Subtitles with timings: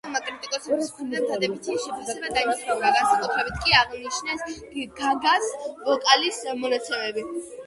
[0.03, 4.57] ალბომმა კრიტიკოსების მხრიდან დადებითი შეფასება დაიმსახურა, განსაკუთრებით კი აღნიშნეს
[5.03, 5.51] გაგას
[5.85, 7.29] ვოკალის მონაცემები.